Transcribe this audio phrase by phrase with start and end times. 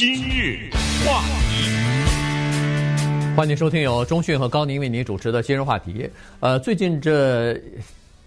[0.00, 0.70] 今日
[1.04, 1.20] 话
[1.50, 1.68] 题，
[3.36, 6.08] 欢迎收听由中讯和高宁为您主持的今日话题。
[6.40, 7.54] 呃，最近这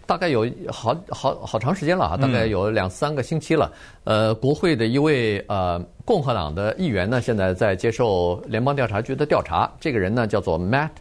[0.06, 3.72] 大概有好好好长时间了啊，大概有两三个星期了。
[4.04, 9.68] 呃，国会的一位呃共和党的议员呢，现在在接受联邦调查局的调查。
[9.80, 10.92] 这个人呢，叫做 Matt。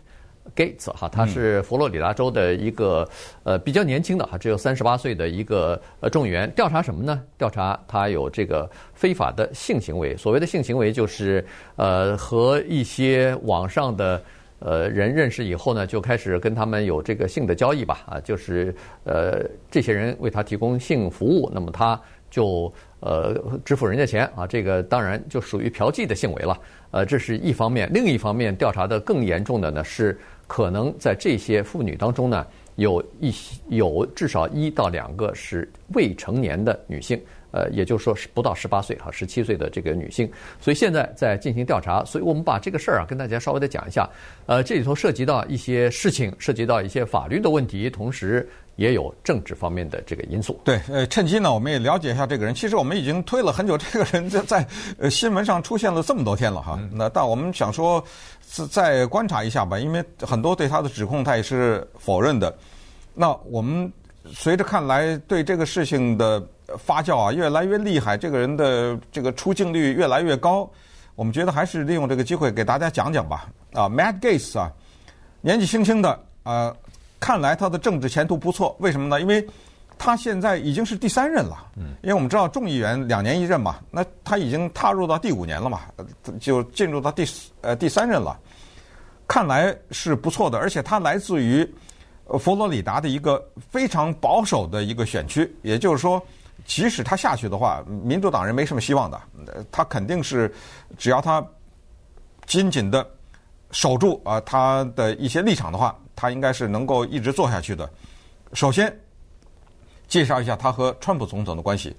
[0.55, 3.09] Gates 哈，他是佛罗里达州的一个
[3.43, 6.51] 呃比较年轻的哈，只有三十八岁的一个呃众议员。
[6.51, 7.23] 调查什么呢？
[7.39, 10.15] 调查他有这个非法的性行为。
[10.17, 11.43] 所谓的性行为，就是
[11.77, 14.23] 呃和一些网上的
[14.59, 18.75] 呃人认识以后呢，就开始跟他们有这个性的交易吧啊，就是
[19.05, 26.59] 呃这些人为他提供性服务，那么他就呃支付人家钱啊，这个当然就属于嫖妓的行为了。
[26.91, 30.19] 呃，这是一方面，另一方面调查的更严重的呢是。
[30.53, 33.35] 可能在这些妇女当中呢，有一
[33.71, 37.19] 有至少一到两个是未成年的女性，
[37.53, 40.31] 呃，也就是说是不到十八岁哈，十七岁的这个女性。
[40.61, 44.09] 所以现在在进行调查，所以我们把这个事儿啊跟大家稍微的讲一下。
[44.47, 50.61] 呃，这里头涉及到一些事情，涉及到一些法律的问题，同时也有政治方面的这个因素。
[50.65, 52.55] 对，呃，趁机呢，我们也了解一下这个人。
[52.55, 54.67] 其实我们已经推了很久，这个人在在
[54.99, 56.79] 呃新闻上出现了这么多天了哈。
[56.93, 58.05] 那但我们想说。
[58.71, 62.55] 再观察一下吧，因为很多对他的指控他也是否认的。
[63.15, 63.91] 那我们
[64.31, 66.47] 随着看来对这个事情的
[66.79, 70.69] 发酵啊越来越厉害，这个人的这个出镜率越来越高，
[71.15, 73.49] 我们觉得还是利用这个机会给大家讲讲吧。
[73.73, 74.71] 啊，Matt Gaetz 啊，
[75.41, 76.75] 年纪轻轻的啊，
[77.19, 78.77] 看来他的政治前途不错。
[78.81, 79.21] 为什么呢？
[79.21, 79.47] 因为
[79.99, 81.67] 他现在已经是第三任了。
[81.77, 81.95] 嗯。
[82.03, 85.81] 因为我们知道众议员两年一任嘛，那他已经踏入到第五年了嘛，
[86.41, 87.25] 就进入到第
[87.61, 88.39] 呃第三任了。
[89.29, 91.67] 看来是不错的，而且他来自于
[92.39, 96.23] 佛罗里达的一个非常保守的一个选区，也就是说，
[96.65, 99.21] 即使他下去的话，民主党人没什么希望的。
[99.71, 100.53] 他肯定是
[100.97, 101.45] 只要他
[102.47, 103.07] 紧紧的
[103.71, 107.89] 守住啊他的一些立场的话，他应该是能够一直做下去的。
[108.53, 108.95] 首先，
[110.09, 111.97] 介绍一下他和川普总统的关系，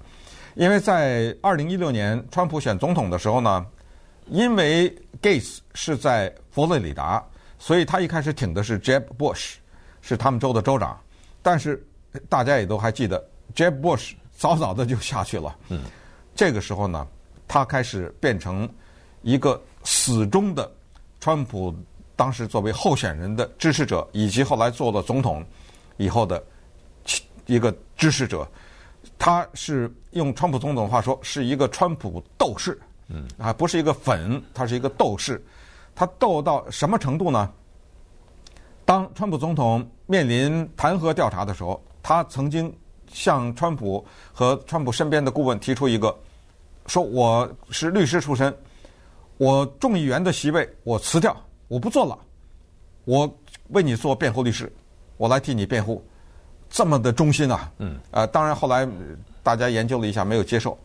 [0.54, 3.66] 因为在二零一六年川普选总统的时候呢。
[4.28, 4.88] 因为
[5.20, 7.22] Gates 是在佛罗里达，
[7.58, 9.56] 所以他一开始挺的是 Jeb Bush，
[10.00, 10.98] 是他们州的州长。
[11.42, 11.86] 但是
[12.26, 13.22] 大家也都还记得
[13.54, 15.56] ，Jeb Bush 早早的就下去了。
[15.68, 15.82] 嗯，
[16.34, 17.06] 这个时候呢，
[17.46, 18.68] 他开始变成
[19.22, 20.70] 一个死忠的
[21.20, 21.74] 川普
[22.16, 25.44] 当时作为候选人的支持者，以及后来做了总统
[25.96, 26.42] 以后的
[27.46, 28.46] 一个支持者。
[29.18, 32.78] 他是用川普总统的话说，是一个川普斗士。
[33.08, 35.42] 嗯，啊，不是一个粉，他是一个斗士，
[35.94, 37.50] 他斗到什么程度呢？
[38.84, 42.74] 当川普总统面临弹劾调查的时候，他曾经
[43.12, 46.14] 向川普和川普身边的顾问提出一个，
[46.86, 48.54] 说我是律师出身，
[49.38, 51.36] 我众议员的席位我辞掉，
[51.68, 52.18] 我不做了，
[53.04, 53.28] 我
[53.68, 54.72] 为你做辩护律师，
[55.16, 56.04] 我来替你辩护，
[56.68, 57.72] 这么的忠心啊！
[57.78, 58.88] 嗯，啊，当然后来
[59.42, 60.76] 大家研究了一下，没有接受。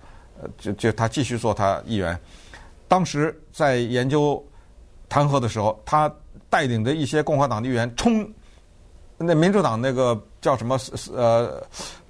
[0.58, 2.18] 就就他继续做他议员，
[2.88, 4.42] 当时在研究
[5.10, 6.10] 弹劾的时候，他
[6.50, 8.26] 带领着一些共和党的议员冲，
[9.18, 10.80] 那民主党那个叫什么
[11.14, 11.62] 呃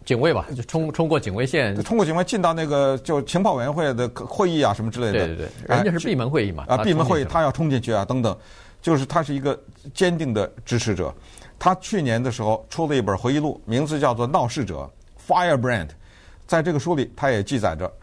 [0.10, 5.28] 警卫吧，就冲冲过警卫线，冲过警卫进到那个就情报委员会的会议啊什么之类的。
[5.28, 6.66] 对对对，人家是闭门会议嘛。
[6.68, 8.36] 啊，闭门会议他要冲进去啊等等，
[8.82, 9.62] 就是他是一个
[9.94, 11.14] 坚定的支持者。
[11.60, 14.90] 他去年的时候出了一本回忆录，名字叫做《闹事者》
[15.32, 15.90] （Firebrand）。
[16.48, 17.94] 在这个书里，他也记载着。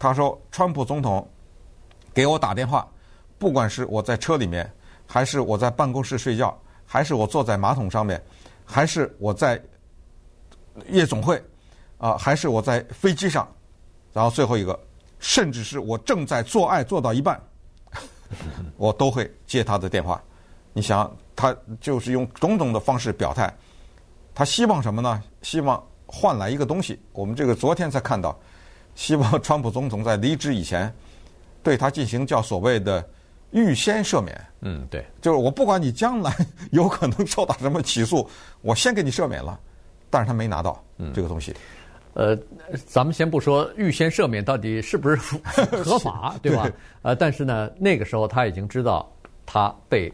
[0.00, 1.24] 他说：“川普总统
[2.12, 2.84] 给我打电话，
[3.38, 4.68] 不管是我在车里面，
[5.06, 8.20] 还是我在办公室睡觉，还是我坐在马桶上面，
[8.64, 9.62] 还是我在
[10.88, 11.40] 夜总会，
[12.02, 13.46] 啊，还是我在飞机上，
[14.12, 14.78] 然后最后一个，
[15.20, 17.40] 甚至是我正在做爱做到一半，
[18.76, 20.20] 我都会接他的电话。
[20.72, 23.54] 你想，他就是用种种的方式表态，
[24.34, 25.22] 他希望什么呢？
[25.42, 27.00] 希望换来一个东西。
[27.12, 28.36] 我们这个昨天才看到。”
[28.94, 30.94] 希望川普总统在离职以前，
[31.62, 33.02] 对他进行叫所谓的
[33.50, 34.46] 预先赦免。
[34.60, 36.30] 嗯，对，就是我不管你将来
[36.72, 38.28] 有可能受到什么起诉，
[38.60, 39.58] 我先给你赦免了。
[40.10, 40.84] 但是他没拿到
[41.14, 41.56] 这个东西。
[42.14, 42.36] 呃，
[42.86, 45.16] 咱们先不说预先赦免到底是不是
[45.84, 46.70] 合法，对吧？
[47.02, 49.10] 呃，但是呢，那个时候他已经知道
[49.46, 50.12] 他被。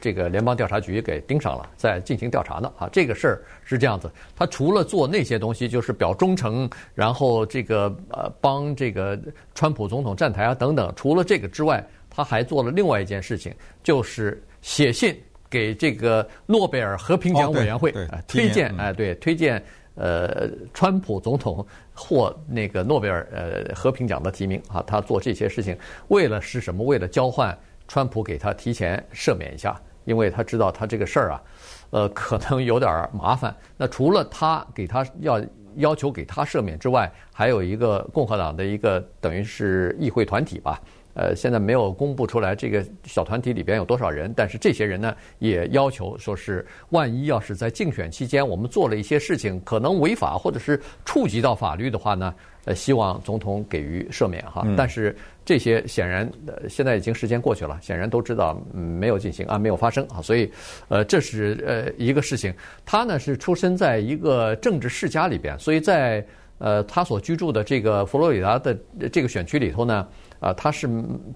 [0.00, 2.72] 这个联邦调查局给盯上了，在进行调查呢。
[2.76, 9.16] 啊，这个事儿是这样子，他除了做那些东西，就是表忠诚，然后这个呃帮这个
[9.54, 10.92] 川普总统站台啊等等。
[10.96, 13.54] 除了这个之外，他还做了另外一件事情，
[13.84, 15.16] 就是写信
[15.48, 17.94] 给这个诺贝尔和平奖委员会，
[18.26, 19.64] 推荐哎，对，推荐
[19.96, 25.76] 呃，川普总统获那个诺贝尔呃和平奖的提名啊，他做这些事情
[26.08, 26.84] 为了是什么？
[26.84, 27.56] 为了交换
[27.88, 31.42] 川普给他提前赦免一下，因为他知道他这个事儿啊，
[31.90, 33.54] 呃，可能有点麻烦。
[33.76, 35.42] 那除了他给他要
[35.76, 40.80] 要求给他赦免之外，还有一个共和党的一个等于是议会团体吧。
[41.16, 52.34] 呃，现在没有公布出来这个小团体里边有多少人，但是这些人呢也要求说是，万一要是在竞选期间我们做了一些事情可能违法或者是触及到法律的话呢，
[52.66, 54.62] 呃，希望总统给予赦免哈。
[54.76, 60.52] 但是这些显然呃现在已经时间过去了，显然都知道没有进行啊，没有发生啊，所以
[60.88, 62.52] 呃这是呃一个事情。
[62.84, 66.22] 他呢是出生在一个政治世家里边，所以在
[66.58, 68.76] 呃他所居住的这个佛罗里达的
[69.10, 70.06] 这个选区里头呢。
[70.38, 70.88] 啊，他是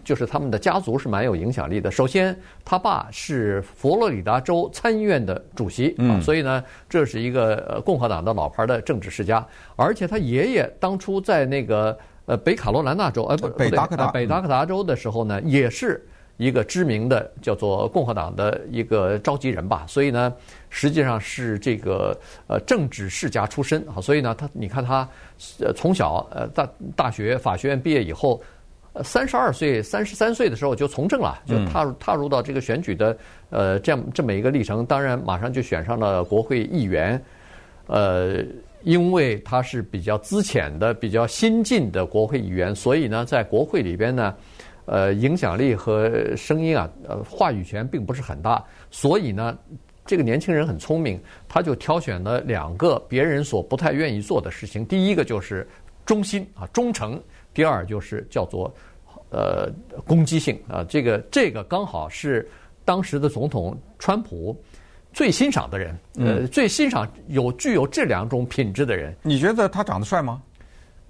[0.05, 1.91] 就是他们的家族是蛮有影响力的。
[1.91, 9.45] 首先，他爸是佛罗里达州参议院的主席，啊，所以呢，这是一个共和党的老牌的政治世家。
[9.75, 16.07] 而且他爷爷当初在那个呃北卡罗来纳州，呃不北达科达北达科达州的时候呢，也是
[16.37, 19.85] 一个知名的叫做共和党的一个召集人吧。
[19.89, 20.33] 所以呢，
[20.69, 22.15] 实际上是这个
[22.47, 24.01] 呃政治世家出身啊。
[24.01, 25.09] 所以呢，他你看他
[25.61, 28.43] 呃从小呃大大学法学院毕业以后。
[29.05, 33.17] 三十二岁、三十三岁的时候就从政了，就踏入踏入到这个选举的
[33.51, 34.85] 呃这样这么一个历程。
[34.85, 37.21] 当然，马上就选上了国会议员。
[37.87, 38.45] 呃，
[38.85, 44.35] 因为他是比较资浅的、比较新进的国会议员，所以呢，在国会里边呢，
[44.85, 48.65] 呃，影响力和声音啊，呃，话语权并不是很大。
[48.93, 49.59] 所以呢，
[50.07, 54.87] 这个年轻人很聪明，他就挑选了两个别人所不太愿意做的事情。
[54.87, 55.69] 第一个就是
[56.07, 57.21] 忠心啊，忠诚。
[57.53, 58.73] 第二就是叫做，
[59.31, 59.71] 呃，
[60.07, 62.49] 攻击性啊，这个这个刚好是
[62.85, 64.57] 当时的总统川普
[65.13, 69.15] 最欣赏的人，呃，最欣赏有具有这两种品质的人。
[69.23, 70.43] 你觉得他长得帅吗？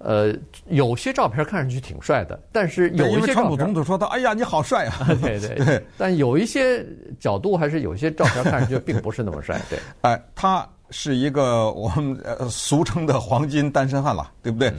[0.03, 0.33] 呃，
[0.69, 5.07] 有些照片看上去挺帅的，但是有一些川普总统说他，哎呀，你好帅啊！
[5.21, 6.83] 对对 对，但有一些
[7.19, 9.61] 角度还是有些照片看上去并不是那么帅。
[9.69, 14.73] 对， 哎，他是一个我们呃俗称的黄金单身汉了，对不对？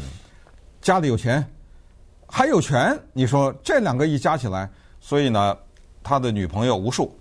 [0.83, 1.43] 家里有钱，
[2.27, 4.69] 还有权，你说这两个一加起来，
[5.01, 5.57] 所以呢，
[6.03, 7.17] 他的女朋友无数。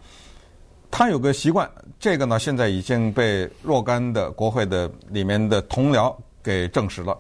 [0.89, 1.69] 他有个习惯，
[1.99, 6.13] 这个呢，现在已经被若干的国会的里面的同僚
[6.43, 7.15] 给证实了。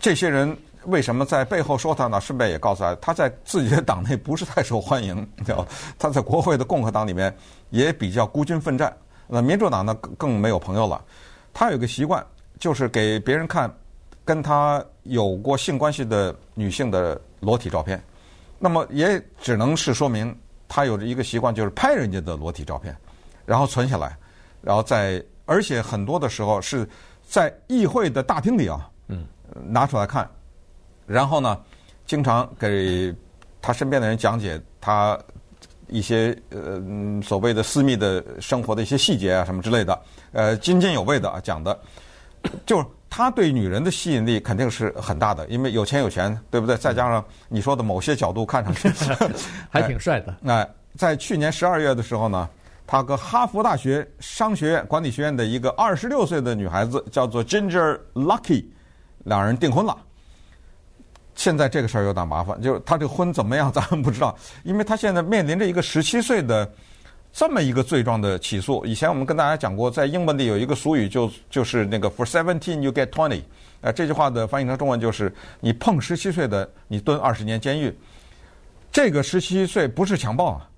[0.00, 0.54] 这些人
[0.86, 2.20] 为什么在背后说他呢？
[2.20, 5.68] 顺便也告诉他，他在自己的党内不是太受欢迎， 知道吧？
[6.00, 7.34] 他在国会的共和党里面
[7.70, 8.94] 也比较孤军奋战。
[9.28, 11.00] 那民主党呢，更没有朋友了。
[11.54, 12.26] 他有个习惯，
[12.58, 13.72] 就是给别人看。
[14.28, 17.98] 跟他有过性关系的女性的裸体照片，
[18.58, 20.36] 那么也只能是说明
[20.68, 22.94] 他有着一个习惯，就是拍人家的裸体照片，
[23.46, 24.14] 然后存下来，
[24.60, 26.86] 然后在而且很多的时候是
[27.26, 29.24] 在议会的大厅里啊，嗯，
[29.64, 30.28] 拿出来看，
[31.06, 31.58] 然后呢，
[32.04, 33.14] 经常给
[33.62, 35.18] 他身边的人讲解他
[35.86, 36.78] 一些呃
[37.22, 39.98] 所谓的私密的生活的一些细节啊什么之类的，
[40.32, 41.80] 呃津津有味的讲的，
[42.66, 42.84] 就。
[43.10, 46.76] 他对女人的吸引力肯定是很大的，因为有钱有钱，对不对？
[46.76, 48.88] 再加上你说的某些角度看上去
[49.70, 50.36] 还挺帅的。
[50.46, 52.48] 哎，在去年十二月的时候呢，
[52.86, 58.64] 他跟哈佛大学商学院管理学院的一个二十六岁的女孩子叫做 Ginger Lucky，
[59.24, 59.96] 两人订婚了。
[61.34, 66.70] 现在这个事儿有点麻烦，就是他这个婚怎么样，咱们不知道，因为他现在面临着一个十七岁的。
[67.32, 73.42] 这么一个罪状的起诉，以前我们跟大家讲过，在英文里有一个俗语，就就是那个 “for seventeen you get twenty”，
[73.80, 77.94] 呃，这句话的翻译成中文就是“你碰十七岁的，你蹲二十年监狱”。
[78.90, 80.68] 这个十七岁不是强暴啊，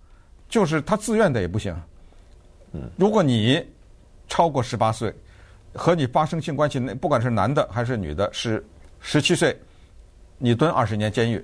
[0.48, 1.74] 就是他自愿的也不行。
[2.72, 3.64] 嗯，如果你
[4.28, 5.14] 超过十八岁，
[5.72, 8.62] 和你发生性关系，那不管是男的还是女的，是
[9.00, 9.56] 十七岁，
[10.36, 11.42] 你蹲二十年监狱，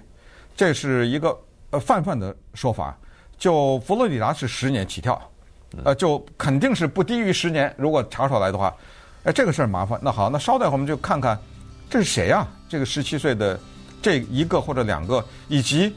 [0.56, 1.38] 这是一个
[1.70, 2.98] 呃泛泛的说法。
[3.38, 5.20] 就佛罗里达是十年起跳，
[5.84, 7.72] 呃，就肯定是不低于十年。
[7.76, 8.74] 如果查出来的话，
[9.24, 9.98] 哎，这个事儿麻烦。
[10.02, 11.38] 那好，那稍待会儿我们就看看
[11.90, 12.46] 这是谁呀？
[12.68, 13.58] 这个十七岁的
[14.00, 15.94] 这一个或者两个，以及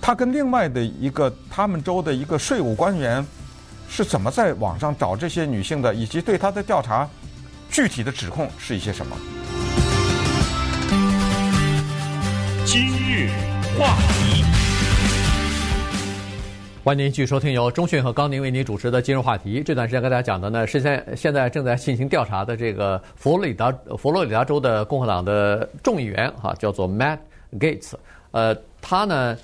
[0.00, 3.26] 他跟另外的一个他们州的一个税务官员
[3.88, 7.08] 是怎么在网上找这些女性的，以及对他的调查
[7.70, 9.16] 具体的指控是一些什么？
[12.66, 13.30] 今日
[13.78, 14.59] 话题。
[16.82, 19.62] 欢迎您继续收听由中讯和高宁为您主持的今日话题。
[19.62, 27.18] 这段时间跟大家讲的呢，是现现在正在进行调查的这个佛罗里达佛罗里达州的共和党的众议员哈，叫做 Matt
[27.58, 27.92] Gaetz。
[28.30, 29.36] 呃，他呢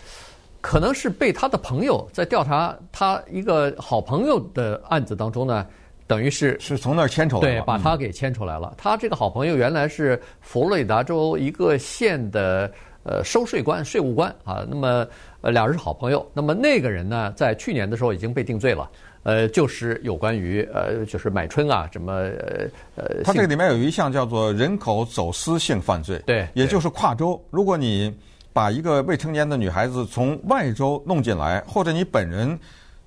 [0.62, 5.66] 可能是被他的朋友在调查他一个好朋友的案子当中呢，
[6.06, 8.72] 等于是是从那儿牵出来对，把他给牵出来了。
[8.78, 12.72] 他这个好朋友原来是佛罗里达州一个县的
[13.06, 14.66] 呃收税官、税务官啊。
[14.68, 15.06] 那么
[15.40, 16.26] 呃俩人是好朋友。
[16.34, 18.90] 那么那个人呢，在去年的时候已经被定罪了。
[19.22, 23.22] 呃，就是有关于呃，就是买春啊，什么呃呃。
[23.24, 27.44] 他这个里面有一项叫做人口走私性犯罪，对，也就是跨州。
[27.50, 28.16] 如果你
[28.52, 32.56] 把一个未成年的女孩子从外州弄进来，或者你本人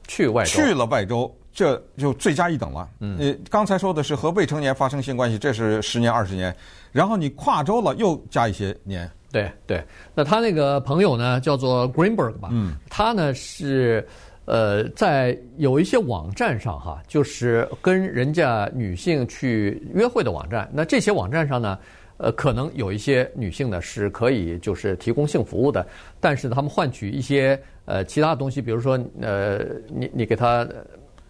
[0.10, 2.86] 去外去了外州，这就罪加一等了。
[3.00, 6.54] 嗯，你刚才说的是和未成年发生性关系，这是十年二十年，
[6.92, 9.10] 然后你跨州了又加一些年。
[9.32, 9.84] 对对，
[10.16, 14.08] 那他那个朋友呢，叫做 Greenberg 吧，嗯，他呢是。
[14.52, 20.68] 呃，在有一些网站上哈，就是跟人家女性去约会的网站。
[20.74, 21.78] 那这些网站上呢，
[22.18, 25.86] 呃，可能有一些女性呢是可以就是提供性服务的，
[26.20, 30.68] 但是他们换取一些呃其他东西，比如说呃，你你给他。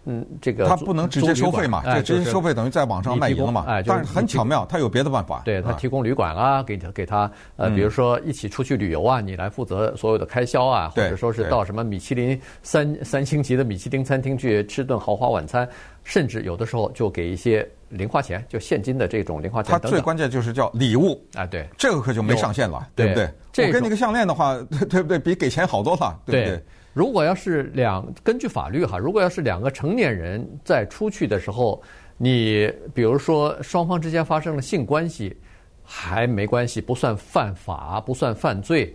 [0.04, 1.82] 嗯，这个他不能直接收费嘛？
[1.84, 3.64] 这直接收费等于在网上卖淫了嘛？
[3.68, 5.42] 哎，但是很巧妙，他有别的办法。
[5.44, 15.68] 对他提供旅馆啊，给他给他呃，比如说一起出去旅游啊，你来负责所有的开销啊，或者说是到什么米其林三三星级的米其林餐厅去吃顿豪华晚餐，
[16.02, 19.72] 甚至有的时候就给一些零花钱，就现金的这种零花钱。
[19.72, 23.28] 他最关键就是叫礼物啊，对，这个可就没上限了，对不对？
[23.66, 24.56] 我给你个项链的话，
[24.88, 25.18] 对不对？
[25.18, 26.64] 比给钱好多了，对不对？
[26.92, 31.80] 如果要是两根据法律哈，如果要是两个成年人在出去的时候，
[32.16, 35.36] 你比如说双方之间发生了性关系，
[35.84, 38.92] 还没关系，不算犯法，不算犯罪。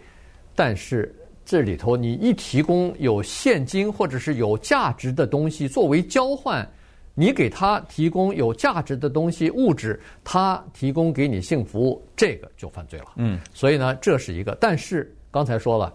[0.53, 6.69] 但是这里头你一提供有现金或者是有价值的东西作为交换，
[7.13, 13.05] 你给他提供有价值的东西物质，他提供给你性服务，这个就犯罪了。
[13.15, 14.53] 嗯，所以呢，这是一个。
[14.59, 15.93] 但是刚才说了。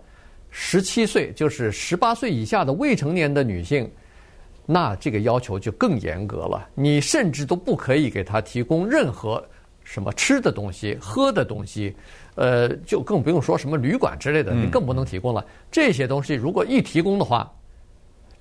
[0.50, 3.90] 十七岁就是十八岁以下的未成年的女性，
[4.66, 6.68] 那这个要求就更严格了。
[6.74, 9.44] 你甚至都不可以给她提供任何
[9.84, 11.94] 什么吃的东西、喝的东西，
[12.34, 15.44] 呃，就更不用说什么旅馆之类的，你更不能提供了。
[15.70, 17.50] 这些东西如果一提供的话，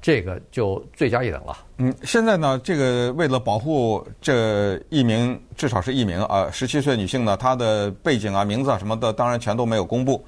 [0.01, 1.57] 这个就罪加一等了。
[1.77, 10.23] 嗯，现在呢，这个为了保护这一名至少是一名啊十七岁女性呢，她的背景啊、名字啊什么的，当然全都没有公布。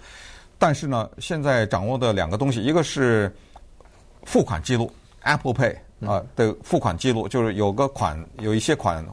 [0.62, 3.36] 但是呢，现在掌握的两个东西，一个是
[4.26, 4.92] 付款记录
[5.24, 5.76] ，Apple Pay
[6.08, 9.04] 啊的付款记录，就是有个款，有一些款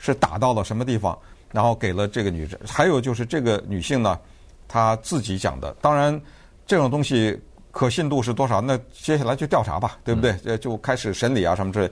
[0.00, 1.16] 是打到了什么地方，
[1.52, 2.58] 然后给了这个女人。
[2.66, 4.18] 还有就是这个女性呢，
[4.66, 5.72] 她自己讲的。
[5.80, 6.20] 当然，
[6.66, 8.60] 这种东西可信度是多少？
[8.60, 10.34] 那接下来就调查吧，对不对？
[10.44, 11.88] 呃，就开始审理啊什么之类。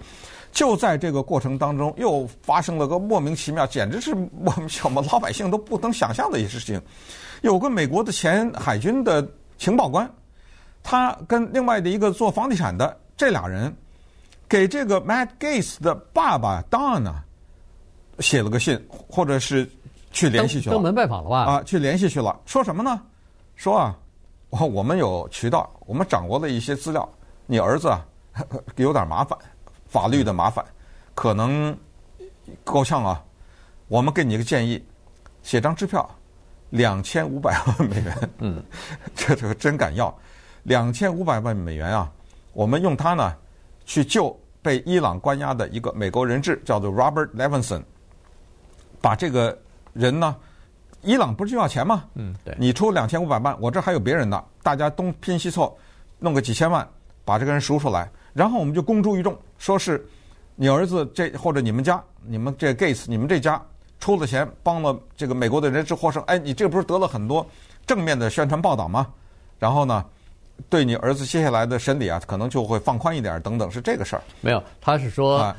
[0.54, 6.80] 就在这个过程当中，又发生了个莫名其妙，简直是我们我们老百姓都不能想象的一些事情。
[7.42, 10.08] 有个美国的前海军的情报官，
[10.82, 13.74] 他跟另外的一个做房地产的这俩人，
[14.48, 17.22] 给这个 Matt Gaetz 的爸爸 Don 呢
[18.20, 19.68] 写了个信，或者是
[20.12, 21.44] 去联系去了，登门拜访了吧？
[21.44, 23.02] 啊，去联系去了，说什么呢？
[23.56, 23.98] 说啊，
[24.50, 27.06] 我我们有渠道，我们掌握了一些资料，
[27.44, 28.06] 你儿子啊
[28.76, 29.36] 有点麻烦，
[29.94, 30.64] 法律的麻烦，
[31.14, 31.76] 可能
[32.64, 33.22] 够呛啊。
[33.86, 34.84] 我们给你一个建议，
[35.44, 36.04] 写张支票。
[36.70, 38.60] 两千五百万美元，嗯，
[39.14, 40.12] 这这个真敢要，
[40.64, 42.10] 两千五百万美元啊！
[42.52, 43.32] 我们用它呢，
[43.84, 47.80] 去救被伊朗关押的一个美国人质，叫做 Robert Levinson。
[49.00, 49.56] 把这个
[49.92, 50.34] 人呢，
[51.02, 52.06] 伊朗不是就要钱吗？
[52.14, 55.78] 嗯，对，你出两千五百万，我这还有别人呢，大家东拼西凑，
[56.18, 56.84] 弄个几千万，
[57.24, 60.06] 把这个人赎出来，然后我们就公诸于众，说是
[60.54, 63.58] 你儿子这或者你们家，你们这 Gates，你们这家。
[64.00, 67.46] 出了钱帮了这个美国的人质获胜，哎，你这不是得了很多
[67.86, 69.06] 正面的宣传报道吗？
[69.58, 70.04] 然后呢，
[70.68, 74.22] 对你儿子接下来的审理啊，可能就会放宽一点等等，是这个事儿。
[74.42, 75.56] 没有，他是说，啊、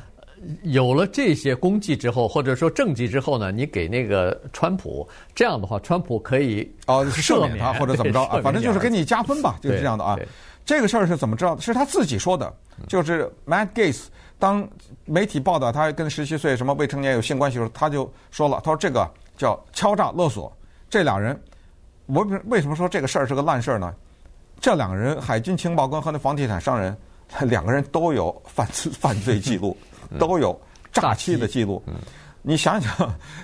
[0.62, 10.16] 有了这些功绩之后，或者说政绩之后呢，你给那个川普这样的话，川普可以哦赦免他或者怎么着 啊，反正就是给你加分吧，就是这样的啊。
[10.66, 11.62] 这个事儿是怎么知道的？
[11.62, 12.52] 是他自己说的，
[12.88, 14.06] 就是 Matt Gates。
[14.38, 14.68] 当
[15.06, 20.54] 媒体报道他跟十七岁什么未成年有性关系的时候，他就说了：“他说这个叫敲诈勒索。”
[20.90, 21.40] 这俩人，
[22.04, 23.94] 我为什么说这个事儿是个烂事儿呢？
[24.60, 26.94] 这两个人，海军情报官和那房地产商人，
[27.48, 29.74] 两个人都有犯犯罪记录，
[30.18, 30.60] 都有
[30.92, 31.82] 诈欺的记录。
[32.42, 32.92] 你想想，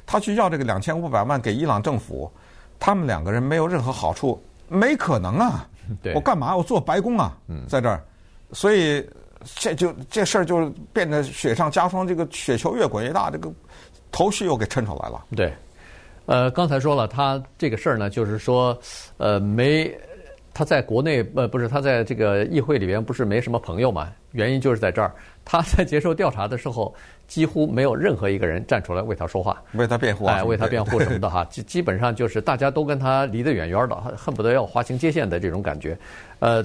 [0.05, 2.31] 他去要这个两千五百万给伊朗政府，
[2.79, 5.67] 他们两个人没有任何好处，没可能啊！
[6.15, 6.57] 我干嘛？
[6.57, 7.37] 我做白宫啊，
[7.69, 8.03] 在这儿，
[8.53, 9.07] 所以。
[9.57, 13.53] 这就这事儿就变得雪上加霜，这个雪球越滚越大，这个
[14.13, 15.25] 头绪又给抻出来了。
[15.35, 15.53] 对，
[16.27, 18.79] 呃，刚才说了，他这个事儿呢，就是说，
[19.17, 19.93] 呃，没
[20.55, 24.13] 他在国内呃不是他在这个议会里边不是没什么朋友嘛？
[24.33, 25.13] 原因就是在这儿，
[25.45, 26.95] 他在接受调查的时候，
[27.27, 31.45] 几乎没有任何一个人站出来为他说话，为他辩护啊，哎，为他辩护什么的哈。
[31.51, 35.97] 基基本上就是大家都跟他离得远远的，恨不得要划清界限的这种感觉。
[36.39, 36.65] 呃，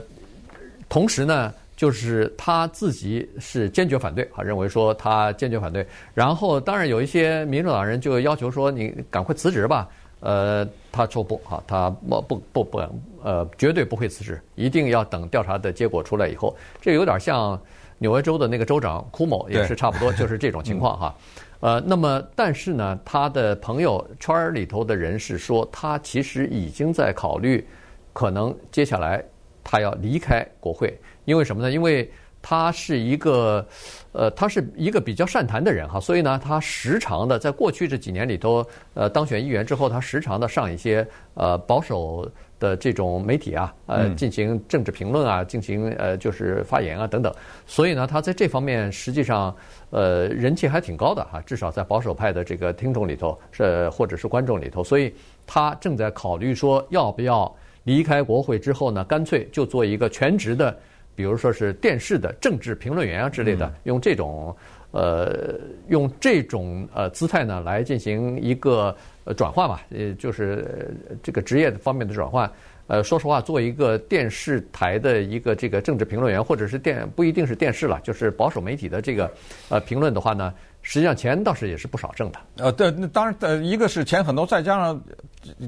[0.90, 5.86] 同时呢，就是他自己是坚决反对啊，认为说他坚决反对。
[6.14, 9.88] 然后当然有一些民主党人就要求说你赶快辞职吧。
[10.20, 10.68] 呃，
[10.98, 12.82] 他说不，哈，他不不不不，
[13.22, 16.56] 呃，绝对不会辞职，一定要等调查的结果出来以后。
[16.82, 17.60] 这有点像
[18.00, 21.16] 纽约州的那个州长库某，也是差不多，就是这种情况哈。
[21.60, 27.64] 呃，那么但是呢，他的朋友圈里头的人是说，他其实已经在考虑，
[28.12, 29.24] 可能接下来
[29.64, 31.72] 他要离开国会，因为什么呢？
[31.72, 32.12] 因为
[32.50, 33.68] 他是一个，
[34.14, 42.26] 呃，他是一个比较善谈的人哈，所以呢，他时常的在过去这几年里头，呃，当选议员之后，他时常的上一些呃保守
[42.58, 47.30] 的这种媒体啊，呃，进行政治评论啊，进行呃就是发言啊等等，
[47.66, 49.54] 所以呢，他在这方面实际上
[49.90, 55.14] 呃人气还挺高的哈，至少在保守派的这个听众里头是或者是观众里头，所以
[55.46, 60.74] 他正在考虑说要不要离开国会之后呢，干脆就做一个全职的。
[61.18, 64.56] 比如说是电视的政治评论员啊之类的，用这种
[64.92, 65.60] 呃
[65.90, 70.94] 用这种呃姿态呢来进行一个呃转换吧，呃就是
[71.24, 72.48] 这个职业方面的转换。
[72.86, 79.30] 呃，说实话，做一个电视台的一个这个政治评论员，或者是电不一定是电视了，就是保守媒体的这个
[79.70, 80.54] 呃评论的话呢。
[80.90, 82.40] 实际上钱倒是也是不少挣的。
[82.56, 85.02] 呃，对，那当然，呃，一个是钱很多，再加上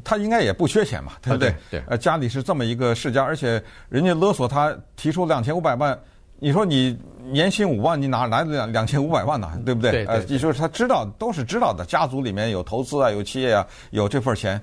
[0.01, 1.53] 他应该也不缺钱嘛，对不对？
[1.69, 1.83] 对。
[1.89, 5.99] 呃，家里是这么一个世家，而且人家勒索他提出两千五百万，
[6.39, 6.97] 你说你
[7.33, 9.51] 年薪五万，你哪来的两两千五百万呢？
[9.65, 9.91] 对不对？
[9.91, 10.05] 对。
[10.05, 14.59] 呃，就是他知道，都是知道的，家族里面有投资啊，有企业啊，有这份钱。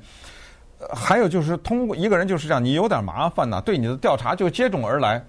[0.91, 5.23] 还有就是通过一个人就是这样，你有点麻烦呢，对你的调查就接踵而来。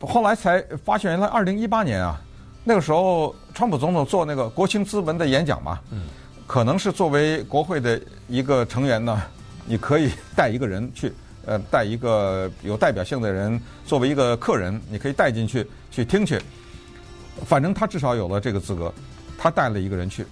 [0.00, 2.20] 后来才发现，原来二零一八年啊。
[2.66, 5.78] 那个时候，川普总统做那个国情咨文的演讲嘛，
[6.46, 9.22] 可能是作为国会的一个成员呢，
[9.66, 11.12] 你可以带一个人去，
[11.44, 16.40] 呃，带一个有代表性的人作为一个客人，你可以带进去去听去。
[17.44, 18.92] 反正他至少有了这个资格，
[19.36, 20.26] 他带了一个人去，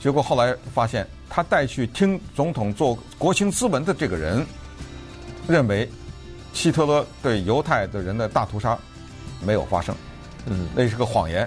[0.00, 4.46] 结果后来发现，他带去听总统做国情咨文的这个人，
[5.46, 5.86] 认为
[6.54, 8.78] 希特勒对犹太的人的大屠杀
[9.44, 9.94] 没有发生，
[10.46, 11.46] 嗯，那是个谎言。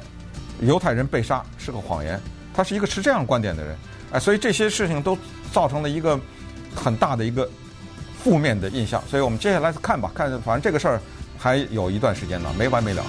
[0.62, 2.20] 犹太人被杀是个谎言，
[2.54, 3.76] 他是一个持这样观点的人，
[4.12, 5.18] 哎，所以这些事情都
[5.52, 6.20] 造成了一个
[6.76, 7.50] 很大的一个
[8.24, 11.02] 负面的印象，所以我们接下来看吧，看反正这个事儿
[11.38, 13.04] 还有一段时间呢，没完没了。